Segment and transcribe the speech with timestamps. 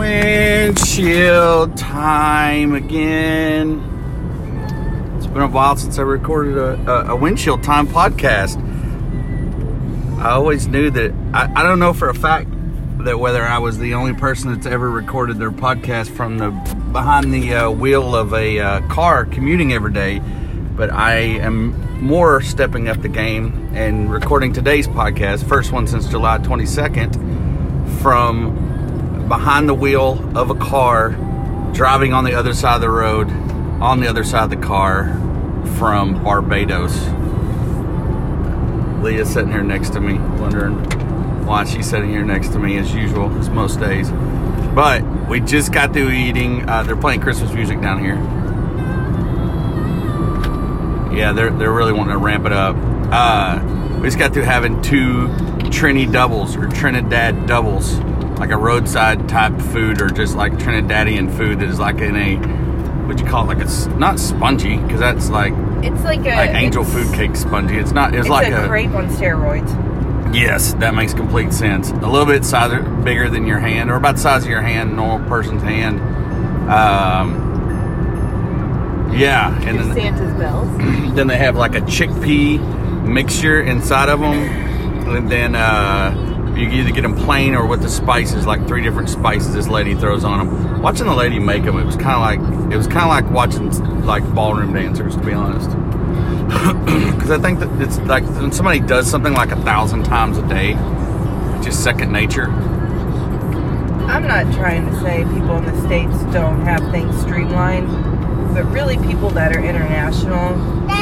[0.00, 3.82] Windshield time again.
[5.18, 8.56] It's been a while since I recorded a, a, a windshield time podcast.
[10.18, 12.48] I always knew that, I, I don't know for a fact
[13.04, 16.48] that whether I was the only person that's ever recorded their podcast from the
[16.92, 20.22] behind the uh, wheel of a uh, car commuting every day,
[20.76, 26.08] but I am more stepping up the game and recording today's podcast, first one since
[26.08, 28.69] July 22nd, from
[29.30, 31.10] behind the wheel of a car,
[31.72, 33.30] driving on the other side of the road,
[33.80, 35.06] on the other side of the car
[35.78, 36.92] from Barbados.
[39.04, 40.74] Leah's sitting here next to me, wondering
[41.46, 44.10] why she's sitting here next to me as usual, as most days.
[44.74, 46.68] But we just got through eating.
[46.68, 48.16] Uh, they're playing Christmas music down here.
[51.16, 52.74] Yeah, they're they're really wanting to ramp it up.
[53.12, 53.60] Uh,
[54.00, 55.28] we just got through having two
[55.70, 57.98] Trini doubles or Trinidad doubles,
[58.40, 62.36] like a roadside type food or just like Trinidadian food that is like in a
[63.06, 66.54] what you call it, like it's not spongy because that's like It's like a like
[66.54, 67.76] angel food cake spongy.
[67.76, 68.14] It's not.
[68.14, 70.34] It's, It's like a, crepe on steroids.
[70.34, 71.90] Yes, that makes complete sense.
[71.90, 72.70] A little bit size,
[73.04, 76.00] bigger than your hand, or about the size of your hand, normal person's hand.
[76.70, 77.50] Um,
[79.12, 80.68] yeah, and then, Santa's bells.
[81.14, 86.90] then they have like a chickpea mixture inside of them, and then uh, you either
[86.90, 90.38] get them plain or with the spices, like three different spices this lady throws on
[90.38, 90.82] them.
[90.82, 93.30] Watching the lady make them, it was kind of like it was kind of like
[93.30, 93.70] watching
[94.04, 95.70] like ballroom dancers, to be honest
[96.50, 100.46] because I think that it's like when somebody does something like a thousand times a
[100.48, 100.72] day,
[101.62, 102.48] just second nature.
[104.10, 107.86] I'm not trying to say people in the states don't have things streamlined,
[108.52, 110.54] but really people that are international,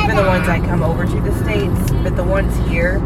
[0.03, 2.99] even the ones I come over to the states, but the ones here,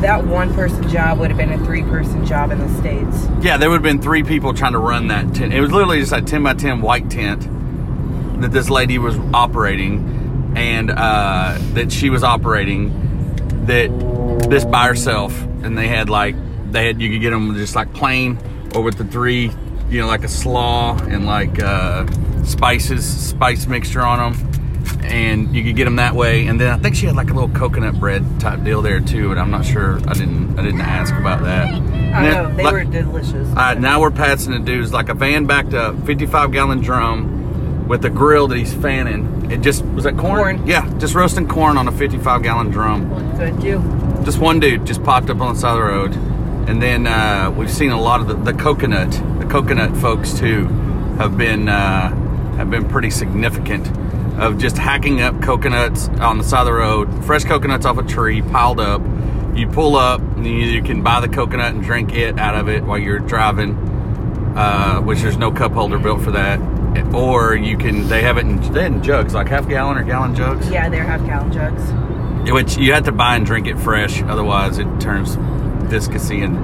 [0.00, 3.26] that one person job would have been a three person job in the states.
[3.42, 5.52] Yeah, there would have been three people trying to run that tent.
[5.52, 7.48] It was literally just a ten by ten white tent
[8.40, 12.88] that this lady was operating, and uh, that she was operating
[13.66, 16.34] that this by herself, and they had like
[16.72, 18.38] they had you could get them just like plain
[18.74, 19.50] or with the three,
[19.88, 22.06] you know, like a slaw and like uh,
[22.44, 24.49] spices, spice mixture on them.
[25.02, 27.34] And you could get them that way, and then I think she had like a
[27.34, 29.28] little coconut bread type deal there too.
[29.28, 29.96] But I'm not sure.
[30.08, 30.58] I didn't.
[30.58, 31.72] I didn't ask about that.
[31.74, 31.78] I
[32.22, 33.48] then, know, they like- were delicious.
[33.48, 37.86] all right, now we're passing the dudes like a van backed up, 55 gallon drum
[37.88, 39.50] with a grill that he's fanning.
[39.50, 40.58] It just was that corn?
[40.58, 40.66] Corn.
[40.66, 43.08] Yeah, just roasting corn on a 55 gallon drum.
[43.36, 43.82] Good too.
[44.24, 47.52] Just one dude just popped up on the side of the road, and then uh,
[47.56, 49.10] we've seen a lot of the, the coconut.
[49.40, 50.66] The coconut folks too
[51.18, 52.10] have been uh,
[52.56, 53.88] have been pretty significant
[54.40, 58.02] of just hacking up coconuts on the side of the road, fresh coconuts off a
[58.02, 59.02] tree piled up.
[59.54, 62.68] You pull up, and you either can buy the coconut and drink it out of
[62.68, 63.74] it while you're driving,
[64.56, 66.58] uh, which there's no cup holder built for that,
[67.14, 68.08] or you can.
[68.08, 71.04] They have it in, they in jugs, like half gallon or gallon jugs Yeah, they're
[71.04, 72.50] half gallon jugs.
[72.50, 75.36] which you have to buy and drink it fresh otherwise it turns
[75.90, 76.56] viscousy and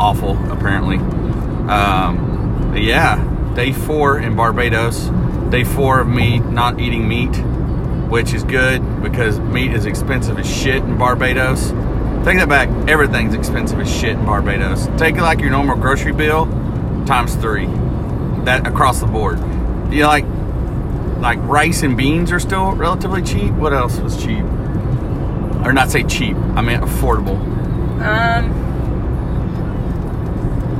[0.00, 0.98] awful apparently
[1.68, 3.16] um, yeah
[3.54, 5.08] day four in barbados
[5.50, 7.34] day four of me not eating meat
[8.10, 11.68] which is good because meat is expensive as shit in barbados.
[12.24, 12.68] Take that back.
[12.88, 14.88] Everything's expensive as shit in barbados.
[14.98, 16.46] Take it like your normal grocery bill
[17.06, 17.66] times three.
[18.44, 19.38] That across the board.
[19.92, 20.24] You know, like
[21.20, 23.52] like rice and beans are still relatively cheap.
[23.52, 24.44] What else was cheap?
[25.64, 26.36] Or not say cheap.
[26.56, 27.38] I mean affordable.
[28.00, 28.50] Um,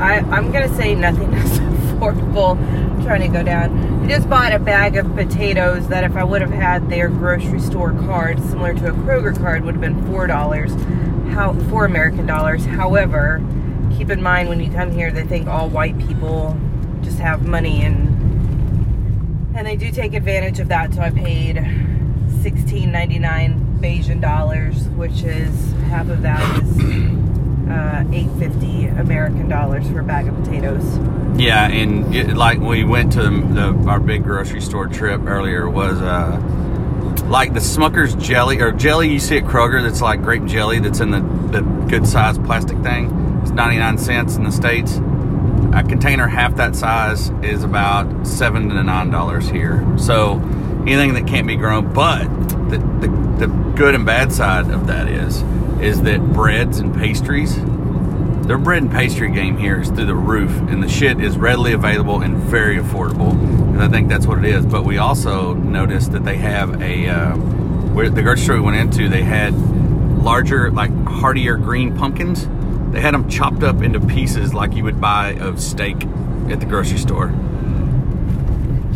[0.01, 2.59] I, I'm gonna say nothing is affordable.
[2.59, 3.90] I'm trying to go down.
[4.11, 7.93] Just bought a bag of potatoes that if I would have had their grocery store
[7.93, 10.73] card, similar to a Kroger card, would have been four dollars.
[11.33, 12.67] How four American dollars.
[12.67, 13.41] However,
[13.97, 16.59] keep in mind when you come here, they think all white people
[17.03, 18.09] just have money and
[19.57, 20.93] and they do take advantage of that.
[20.93, 21.65] So I paid
[22.43, 27.20] sixteen ninety nine Bajan dollars, which is half of that is
[27.71, 30.85] uh, eight fifty American dollars for a bag of potatoes.
[31.41, 35.69] yeah and it, like we went to the, the our big grocery store trip earlier
[35.71, 36.39] was uh
[37.29, 41.01] like the smucker's jelly or jelly you see at kroger that's like grape jelly that's
[41.01, 41.21] in the,
[41.53, 43.39] the good size plastic thing.
[43.43, 44.97] It's 99 cents in the states.
[45.73, 49.87] A container half that size is about seven to nine dollars here.
[49.97, 50.41] So
[50.87, 52.25] anything that can't be grown but
[52.69, 55.43] the, the, the good and bad side of that is
[55.83, 57.57] is that breads and pastries
[58.51, 61.73] their bread and pastry game here is through the roof, and the shit is readily
[61.73, 63.31] available and very affordable.
[63.31, 64.67] And I think that's what it is.
[64.67, 68.77] But we also noticed that they have a uh, where the grocery store we went
[68.77, 69.55] into, they had
[70.21, 72.49] larger, like heartier green pumpkins.
[72.93, 76.05] They had them chopped up into pieces like you would buy of steak
[76.49, 77.29] at the grocery store,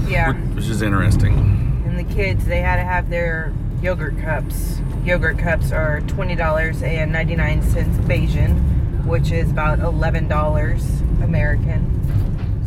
[0.09, 0.33] Yeah.
[0.33, 1.85] which is interesting.
[1.87, 4.81] And the kids, they had to have their yogurt cups.
[5.05, 10.83] Yogurt cups are twenty dollars and ninety nine cents Bajan, which is about eleven dollars
[11.23, 11.91] American.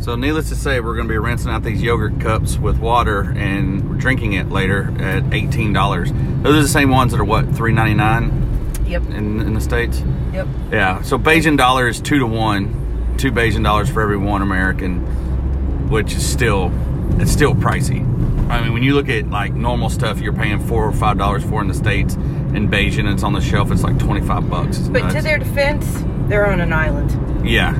[0.00, 3.22] So, needless to say, we're going to be rinsing out these yogurt cups with water
[3.36, 6.12] and drinking it later at eighteen dollars.
[6.42, 8.44] Those are the same ones that are what three ninety nine
[8.86, 9.02] Yep.
[9.10, 10.02] in in the states.
[10.32, 10.46] Yep.
[10.70, 11.02] Yeah.
[11.02, 16.14] So Bajan dollar is two to one, two Bajan dollars for every one American, which
[16.14, 16.72] is still
[17.20, 18.04] it's still pricey.
[18.48, 21.44] I mean, when you look at like normal stuff, you're paying four or five dollars
[21.44, 22.14] for in the states.
[22.14, 23.70] In Bajan, it's on the shelf.
[23.70, 24.78] It's like twenty five bucks.
[24.78, 25.86] It's But to their defense,
[26.28, 27.46] they're on an island.
[27.46, 27.74] Yeah.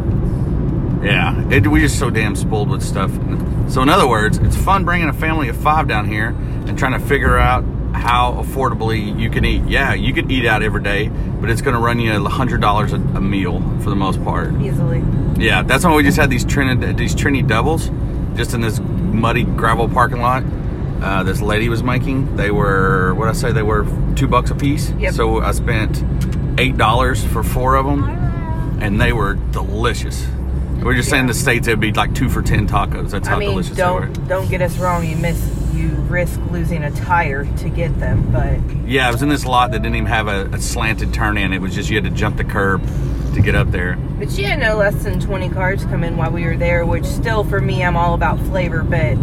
[1.03, 1.49] Yeah.
[1.51, 3.11] It, we're just so damn spoiled with stuff.
[3.71, 6.99] So, in other words, it's fun bringing a family of five down here and trying
[6.99, 9.63] to figure out how affordably you can eat.
[9.67, 12.93] Yeah, you could eat out every day, but it's going to run you a $100
[12.93, 14.53] a, a meal for the most part.
[14.61, 15.03] Easily.
[15.39, 17.91] Yeah, that's why we just had these Trinity, these Trini doubles
[18.39, 20.45] just in this muddy gravel parking lot.
[21.03, 22.37] Uh, this lady was making.
[22.37, 23.87] They were what I say they were
[24.17, 24.91] two bucks a piece.
[24.93, 25.15] Yep.
[25.15, 26.03] So I spent
[26.59, 28.05] eight dollars for four of them,
[28.81, 30.27] and they were delicious.
[30.83, 31.33] We're just saying Yeah.
[31.33, 33.11] the states it'd be like two for ten tacos.
[33.11, 34.07] That's how I mean, delicious they were.
[34.07, 35.05] don't don't get us wrong.
[35.05, 38.59] You miss you risk losing a tire to get them, but
[38.89, 41.53] Yeah, I was in this lot that didn't even have a, a slanted turn in.
[41.53, 42.83] It was just you had to jump the curb
[43.35, 43.97] to get up there.
[44.19, 46.85] but she had no less than twenty cars come in while we were there.
[46.87, 49.15] Which still, for me, I'm all about flavor, but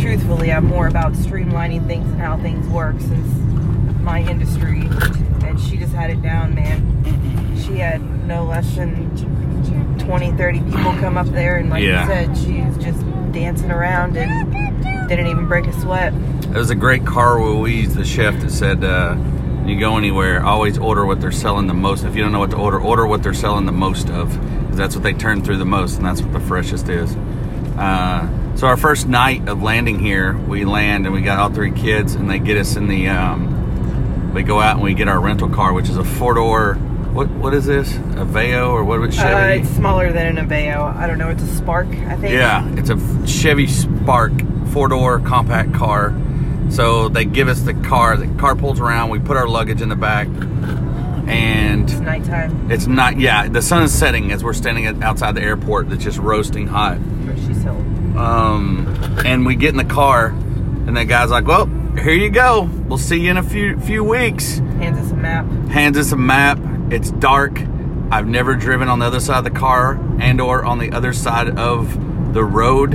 [0.00, 3.26] truthfully, I'm more about streamlining things and how things work since
[4.02, 4.82] my industry.
[5.46, 7.56] And she just had it down, man.
[7.56, 9.10] She had no less than
[9.98, 12.02] 20, 30 people come up there, and like Yeah.
[12.02, 16.12] you said, she's just dancing around and didn't even break a sweat.
[16.44, 19.14] It was a great Carl Ruiz, the chef, that said, uh,
[19.66, 22.04] "You go anywhere, always order what they're selling the most.
[22.04, 24.30] If you don't know what to order, order what they're selling the most of,
[24.60, 27.16] because that's what they turn through the most, and that's what the freshest is."
[27.76, 31.72] Uh, so our first night of landing here, we land and we got all three
[31.72, 33.08] kids, and they get us in the.
[33.08, 36.74] Um, we go out and we get our rental car, which is a four door.
[37.12, 37.92] What what is this?
[37.92, 39.00] Aveo or what?
[39.00, 39.60] Uh, Chevy?
[39.60, 40.94] it's smaller than an Aveo.
[40.94, 41.30] I don't know.
[41.30, 42.34] It's a Spark, I think.
[42.34, 44.32] Yeah, it's a Chevy Spark
[44.76, 46.10] four door compact car.
[46.70, 48.16] So they give us the car.
[48.16, 49.10] The car pulls around.
[49.10, 50.26] We put our luggage in the back,
[51.28, 52.70] and It's nighttime.
[52.70, 53.18] it's not.
[53.18, 55.88] Yeah, the sun is setting as we're standing outside the airport.
[55.90, 56.98] That's just roasting hot.
[57.46, 57.70] She's so.
[58.18, 58.86] Um,
[59.24, 61.66] and we get in the car, and the guy's like, "Well,
[62.02, 62.68] here you go.
[62.88, 65.46] We'll see you in a few few weeks." Hands us a map.
[65.68, 66.58] hands us a map.
[66.90, 67.60] It's dark.
[68.10, 71.12] I've never driven on the other side of the car and or on the other
[71.12, 72.94] side of the road.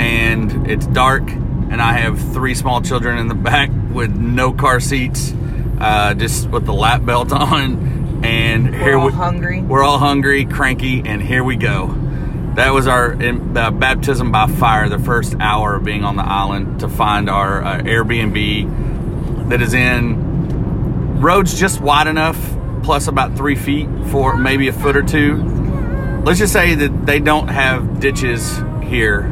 [0.00, 1.28] And it's dark
[1.70, 5.32] and I have three small children in the back with no car seats,
[5.78, 8.22] uh, just with the lap belt on.
[8.24, 9.62] And We're here all we, hungry.
[9.62, 11.96] We're all hungry, cranky, and here we go.
[12.56, 16.24] That was our in, uh, baptism by fire, the first hour of being on the
[16.24, 22.36] island to find our uh, Airbnb that is in roads just wide enough,
[22.82, 25.36] plus about three feet for maybe a foot or two.
[26.24, 29.22] Let's just say that they don't have ditches here.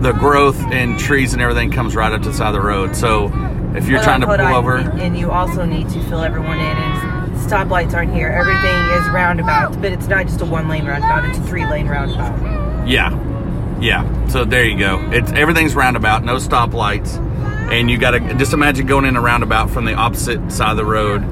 [0.00, 2.96] The growth and trees and everything comes right up to the side of the road.
[2.96, 3.26] So
[3.74, 6.76] if you're trying to pull over, And you also need to fill everyone in.
[6.76, 8.28] And stoplights aren't here.
[8.28, 11.86] Everything is roundabouts, but it's not just a one lane roundabout, it's a three lane
[11.88, 12.88] roundabout.
[12.88, 13.10] Yeah,
[13.80, 14.26] yeah.
[14.28, 15.00] So there you go.
[15.12, 17.16] It's everything's roundabout, no stoplights,
[17.70, 20.76] and you got to just imagine going in a roundabout from the opposite side of
[20.76, 21.22] the road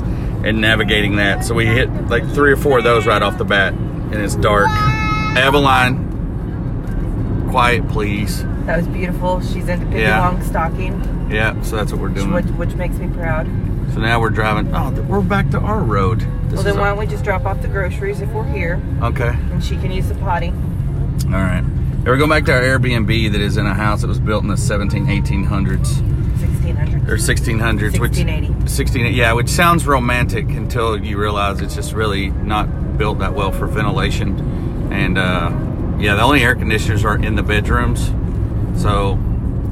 [0.44, 1.44] and navigating that.
[1.44, 4.34] So we hit like three or four of those right off the bat, and it's
[4.36, 4.68] dark.
[5.36, 6.01] Eveline,
[7.52, 8.44] quiet, please.
[8.64, 9.40] That was beautiful.
[9.42, 10.30] She's into Pippi Yeah.
[10.32, 12.32] Longstocking, Yeah, so that's what we're doing.
[12.32, 13.46] which, which makes me proud.
[13.92, 14.74] So now we're driving.
[14.74, 16.20] Oh, we're back to our road.
[16.20, 19.36] This well, then why don't we just drop off the groceries if we're here, okay.
[19.52, 20.48] and she can use the potty.
[21.26, 21.62] All right.
[22.02, 24.42] Here we're going back to our Airbnb that is in a house that was built
[24.42, 26.00] in the 17, 1800s.
[26.40, 27.10] 1600.
[27.10, 28.66] or 1600s, which 1680.
[28.66, 33.52] 16 yeah, which sounds romantic until you realize it's just really not built that well
[33.52, 34.90] for ventilation.
[34.90, 35.50] And uh,
[36.02, 38.08] yeah, the only air conditioners are in the bedrooms.
[38.82, 39.14] So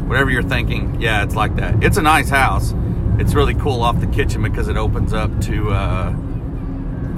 [0.07, 1.83] whatever you're thinking, yeah, it's like that.
[1.83, 2.73] It's a nice house.
[3.19, 5.71] It's really cool off the kitchen because it opens up to.
[5.71, 6.15] Uh,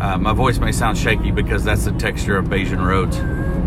[0.00, 3.18] uh, my voice may sound shaky because that's the texture of Bajan roads.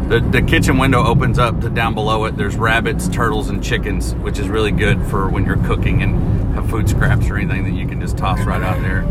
[0.09, 2.35] The, the kitchen window opens up to down below it.
[2.35, 6.69] There's rabbits, turtles, and chickens, which is really good for when you're cooking and have
[6.69, 9.03] food scraps or anything that you can just toss right out there.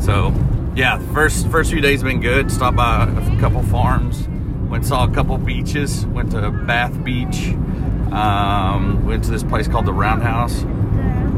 [0.00, 0.34] So,
[0.74, 2.50] yeah, first first few days have been good.
[2.50, 4.28] Stopped by a couple farms,
[4.68, 6.06] went saw a couple beaches.
[6.06, 7.54] Went to Bath Beach.
[8.12, 10.62] Um, went to this place called the Roundhouse.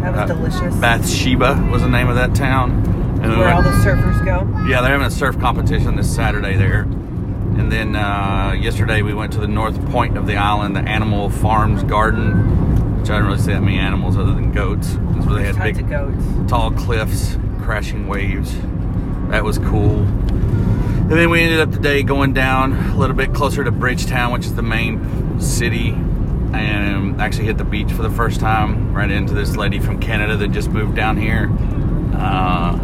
[0.02, 0.74] That was Uh, delicious.
[0.76, 2.70] Bathsheba was the name of that town.
[3.22, 4.46] And we Where all the surfers go.
[4.66, 6.82] yeah, they're having a surf competition this Saturday there,
[7.58, 11.28] And then uh, yesterday we went to the north point of the island, the Animal
[11.28, 14.96] Farms Garden, which I don't really see that many animals other than goats.
[15.10, 18.56] That's where they had Tons big, tall cliffs, crashing waves.
[19.30, 20.06] That was cool.
[21.08, 24.44] And then we ended up today going down a little bit closer to Bridgetown, which
[24.44, 25.88] is the main city,
[26.52, 28.94] and actually hit the beach for the first time.
[28.94, 31.50] Ran into this lady from Canada that just moved down here.
[32.14, 32.78] Uh,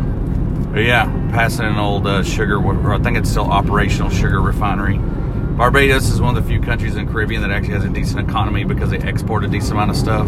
[0.75, 4.97] yeah, passing an old uh, sugar, or I think it's still operational sugar refinery.
[4.97, 8.27] Barbados is one of the few countries in the Caribbean that actually has a decent
[8.27, 10.27] economy because they export a decent amount of stuff,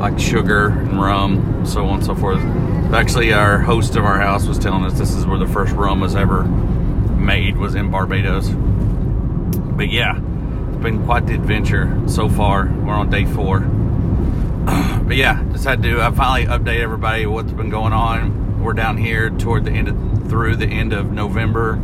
[0.00, 2.40] like sugar and rum, so on and so forth.
[2.92, 6.00] Actually, our host of our house was telling us this is where the first rum
[6.00, 6.42] was ever
[7.28, 8.48] made was in Barbados.
[8.48, 12.64] But yeah, it's been quite the adventure so far.
[12.64, 13.60] We're on day four.
[15.04, 18.62] but yeah, just had to I finally update everybody what's been going on.
[18.62, 21.74] We're down here toward the end of through the end of November.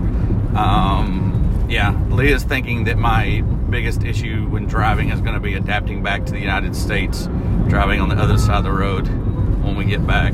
[0.57, 6.03] Um, yeah, Leah's thinking that my biggest issue when driving is going to be adapting
[6.03, 7.27] back to the United States,
[7.69, 9.07] driving on the other side of the road
[9.63, 10.33] when we get back.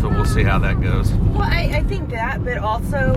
[0.00, 1.12] So we'll see how that goes.
[1.12, 3.14] Well, I, I think that, but also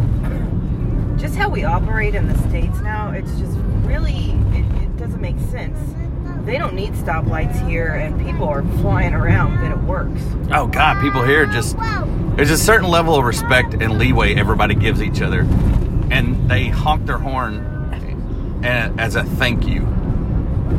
[1.24, 3.12] just how we operate in the states now.
[3.12, 5.80] It's just really it, it doesn't make sense.
[6.46, 10.22] They don't need stoplights here, and people are flying around, but it works.
[10.52, 11.78] Oh God, people here just
[12.36, 15.48] there's a certain level of respect and leeway everybody gives each other,
[16.12, 17.70] and they honk their horn
[18.62, 19.88] as a thank you.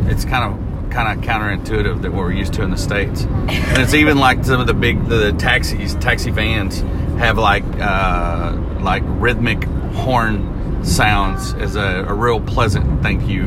[0.08, 3.78] It's kind of kind of counterintuitive that what we're used to in the states, and
[3.78, 6.80] it's even like some of the big the taxis, taxi vans
[7.18, 13.44] have like uh, like rhythmic horn sounds as a, a real pleasant thank you.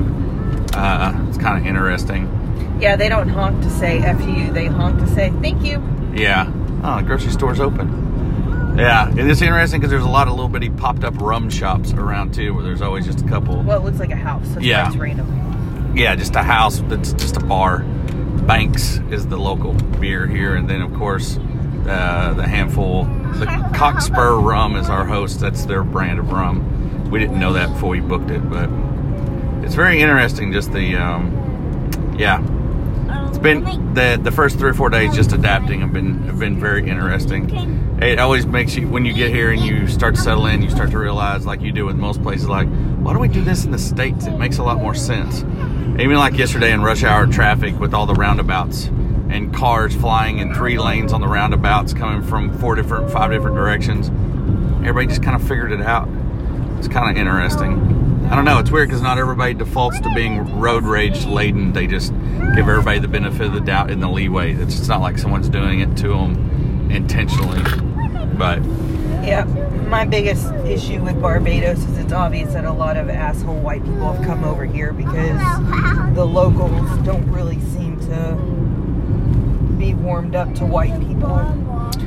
[0.73, 2.33] Uh, it's kind of interesting.
[2.79, 5.81] Yeah, they don't honk to say "f you." They honk to say "thank you."
[6.15, 6.51] Yeah.
[6.83, 8.75] Oh, the grocery store's open.
[8.77, 11.93] Yeah, and it's interesting because there's a lot of little bitty popped up rum shops
[11.93, 13.61] around too, where there's always just a couple.
[13.63, 14.47] Well, it looks like a house.
[14.53, 14.93] So Yeah.
[14.95, 15.93] random.
[15.95, 17.79] Yeah, just a house that's just a bar.
[18.45, 21.39] Banks is the local beer here, and then of course
[21.87, 25.39] uh, the handful, the Cockspur Rum is our host.
[25.39, 27.09] That's their brand of rum.
[27.09, 28.69] We didn't know that before we booked it, but
[29.63, 30.51] it's very interesting.
[30.51, 32.41] Just the um, yeah,
[33.27, 36.59] it's been the the first three or four days just adapting have been have been
[36.59, 37.49] very interesting.
[38.01, 40.69] It always makes you when you get here and you start to settle in, you
[40.69, 42.67] start to realize, like you do with most places, like
[42.97, 44.27] why don't we do this in the states?
[44.27, 45.43] It makes a lot more sense.
[45.99, 48.89] Even like yesterday in rush hour traffic with all the roundabouts
[49.29, 53.55] and cars flying in three lanes on the roundabouts coming from four different, five different
[53.55, 54.09] directions.
[54.79, 56.07] Everybody just kind of figured it out.
[56.77, 57.97] It's kind of interesting.
[58.29, 58.59] I don't know.
[58.59, 61.73] It's weird because not everybody defaults to being road rage laden.
[61.73, 62.11] They just
[62.55, 64.53] give everybody the benefit of the doubt and the leeway.
[64.53, 67.61] It's just not like someone's doing it to them intentionally.
[68.37, 68.63] But
[69.25, 69.45] Yeah,
[69.87, 74.11] my biggest issue with Barbados is it's obvious that a lot of asshole white people
[74.13, 75.39] have come over here because
[76.13, 78.37] the locals don't really seem to
[79.87, 81.35] be warmed up to white people.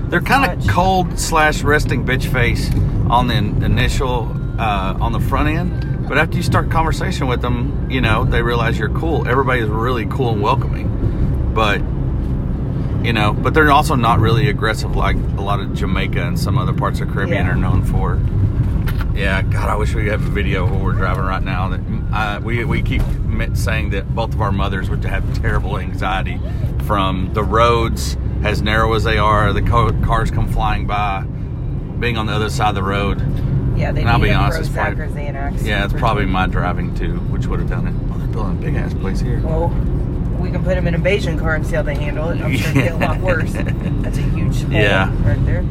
[0.08, 2.70] they're kind of cold slash resting bitch face
[3.08, 4.28] on the initial
[4.60, 6.08] uh, on the front end.
[6.08, 9.26] But after you start conversation with them, you know they realize you're cool.
[9.28, 11.52] Everybody's really cool and welcoming.
[11.54, 11.80] But
[13.06, 16.58] you know, but they're also not really aggressive like a lot of Jamaica and some
[16.58, 17.52] other parts of Caribbean Yeah.
[17.52, 18.18] are known for.
[19.20, 21.68] Yeah, God, I wish we could have a video of what we're driving right now.
[21.68, 23.02] That uh, we we keep
[23.52, 26.40] saying that both of our mothers would have terrible anxiety
[26.86, 29.52] from the roads as narrow as they are.
[29.52, 31.22] The cars come flying by,
[31.98, 33.20] being on the other side of the road.
[33.76, 35.66] Yeah, they And I'll be honest, it's probably- Xanax.
[35.66, 37.94] Yeah, it's probably my driving too, which would have done it.
[38.10, 39.40] Oh, they're building a big ass place here.
[39.44, 39.68] Well,
[40.38, 42.40] we can put them in a Bajan car and see how they handle it.
[42.40, 43.52] I'm sure it'll get a lot worse.
[43.54, 45.12] That's a huge Yeah.
[45.28, 45.62] right there.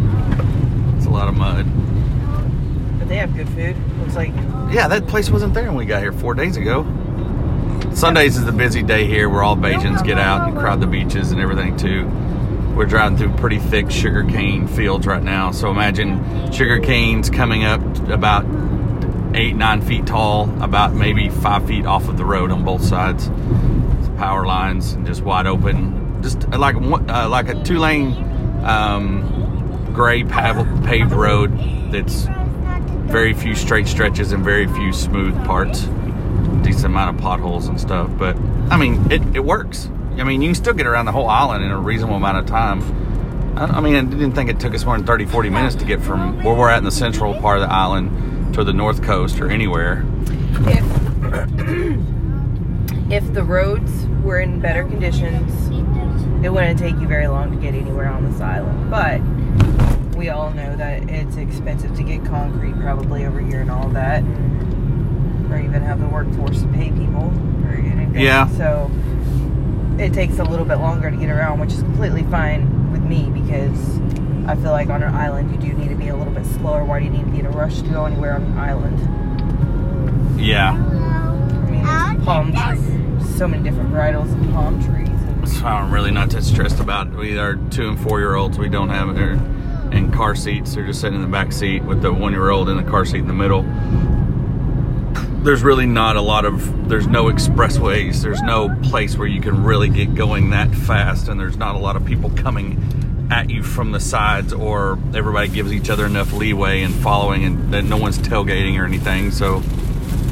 [0.98, 1.65] It's a lot of mud.
[3.09, 3.75] They have good food.
[3.99, 4.31] Looks like
[4.71, 6.83] Yeah, that place wasn't there when we got here four days ago.
[7.91, 11.31] Sundays is the busy day here where all Bajans get out and crowd the beaches
[11.31, 12.07] and everything too.
[12.75, 15.49] We're driving through pretty thick sugarcane fields right now.
[15.51, 18.45] So imagine sugar canes coming up about
[19.35, 23.27] eight, nine feet tall, about maybe five feet off of the road on both sides.
[24.17, 26.21] Power lines and just wide open.
[26.21, 28.13] Just like uh, like a two lane
[28.63, 31.57] um, gray paved road
[31.91, 32.27] that's
[33.09, 35.81] very few straight stretches and very few smooth parts.
[36.63, 38.37] Decent amount of potholes and stuff, but
[38.69, 39.89] I mean, it, it works.
[40.17, 42.45] I mean, you can still get around the whole island in a reasonable amount of
[42.45, 42.83] time.
[43.57, 45.85] I, I mean, I didn't think it took us more than 30, 40 minutes to
[45.85, 49.01] get from where we're at in the central part of the island to the north
[49.01, 50.05] coast or anywhere.
[50.67, 50.85] if
[53.11, 55.69] if the roads were in better conditions,
[56.45, 58.91] it wouldn't take you very long to get anywhere on this island.
[58.91, 59.19] But
[60.19, 64.21] we all know that it's expensive to get concrete probably over here and all that.
[65.49, 67.33] or even have the workforce to pay people
[67.63, 68.19] or anything.
[68.21, 68.47] Yeah.
[68.49, 68.91] So
[69.97, 73.29] it takes a little bit longer to get around, which is completely fine with me
[73.29, 73.97] because
[74.45, 76.83] I feel like on an island you do need to be a little bit slower.
[76.83, 78.99] Why do you need to be in a rush to go anywhere on an island?
[80.39, 80.73] Yeah.
[80.73, 85.59] I mean, there's palm trees, so many different varietals of palm trees.
[85.59, 88.57] So I'm really not that stressed about we are two and four year olds.
[88.59, 89.39] We don't have they're
[89.91, 90.75] in car seats.
[90.75, 93.05] They're just sitting in the back seat with the one year old in the car
[93.05, 93.63] seat in the middle.
[95.43, 98.22] There's really not a lot of there's no expressways.
[98.22, 101.79] There's no place where you can really get going that fast, and there's not a
[101.79, 106.34] lot of people coming at you from the sides, or everybody gives each other enough
[106.34, 109.31] leeway and following, and that no one's tailgating or anything.
[109.31, 109.62] So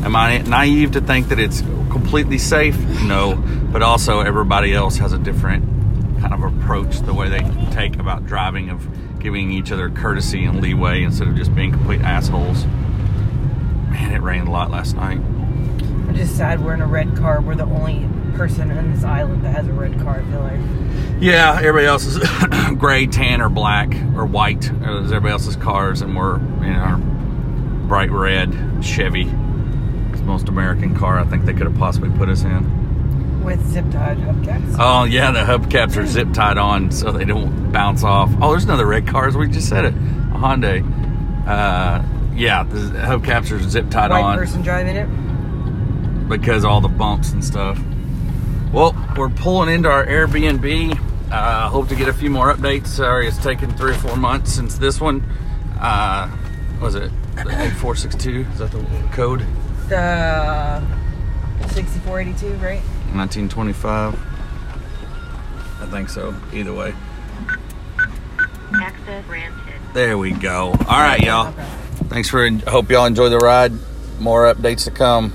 [0.04, 2.78] Am I naive to think that it's completely safe?
[3.04, 3.36] No,
[3.72, 5.66] but also everybody else has a different
[6.22, 8.88] kind of approach the way they take about driving of
[9.20, 12.66] giving each other courtesy and leeway instead of just being complete assholes.
[13.90, 15.18] Man, it rained a lot last night.
[15.18, 17.42] I'm just sad we're in a red car.
[17.42, 18.08] We're the only
[18.38, 20.22] person on this island that has a red car.
[20.22, 20.60] I feel like.
[21.20, 22.18] Yeah, everybody else is
[22.78, 24.66] gray, tan, or black or white.
[24.66, 26.98] As everybody else's cars, and we're in our
[27.88, 29.24] bright red Chevy.
[29.24, 32.77] It's the most American car I think they could have possibly put us in.
[33.48, 34.76] With zip tied hubcaps.
[34.78, 38.30] Oh yeah, the hubcaps are zip tied on so they don't bounce off.
[38.42, 39.26] Oh, there's another red car.
[39.26, 40.84] as We just said it, a Hyundai.
[41.48, 42.04] Uh,
[42.36, 45.08] yeah, the hubcaps are zip tied White on person driving it.
[46.28, 47.80] because all the bumps and stuff.
[48.74, 51.00] Well, we're pulling into our Airbnb.
[51.32, 52.88] Uh, hope to get a few more updates.
[52.88, 55.22] Sorry, it's taken three or four months since this one.
[55.80, 56.30] Uh,
[56.82, 58.42] was it the 8462?
[58.52, 59.46] Is that the code?
[59.88, 60.82] The
[61.70, 62.82] 6482, right?
[63.16, 64.14] 1925.
[65.80, 66.36] I think so.
[66.54, 66.94] Either way.
[68.74, 69.54] Access granted.
[69.94, 70.76] There we go.
[70.88, 71.52] All right, y'all.
[72.10, 72.50] Thanks for.
[72.68, 73.72] Hope y'all enjoy the ride.
[74.20, 75.34] More updates to come.